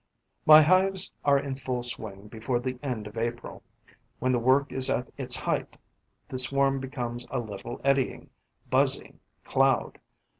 [0.47, 3.61] My hives are in full swing before the end of April.
[4.17, 5.77] When the work is at its height,
[6.27, 8.31] the swarm becomes a little eddying,
[8.67, 9.99] buzzing cloud.